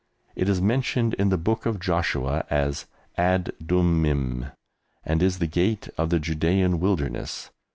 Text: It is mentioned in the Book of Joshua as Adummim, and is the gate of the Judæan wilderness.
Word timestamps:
It 0.35 0.49
is 0.49 0.59
mentioned 0.59 1.13
in 1.13 1.29
the 1.29 1.37
Book 1.37 1.67
of 1.67 1.79
Joshua 1.79 2.43
as 2.49 2.87
Adummim, 3.19 4.51
and 5.05 5.21
is 5.21 5.37
the 5.37 5.45
gate 5.45 5.89
of 5.95 6.09
the 6.09 6.19
Judæan 6.19 6.79
wilderness. 6.79 7.51